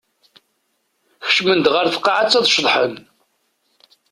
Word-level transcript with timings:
Kecmen-d 1.25 1.65
ɣer 1.73 1.85
tqaɛett 1.89 2.33
ad 2.39 2.45
ceḍḥen. 2.49 2.93